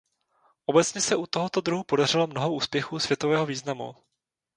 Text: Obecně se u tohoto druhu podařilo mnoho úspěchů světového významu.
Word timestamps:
Obecně 0.65 1.01
se 1.01 1.15
u 1.15 1.25
tohoto 1.25 1.61
druhu 1.61 1.83
podařilo 1.83 2.27
mnoho 2.27 2.53
úspěchů 2.53 2.99
světového 2.99 3.45
významu. 3.45 3.95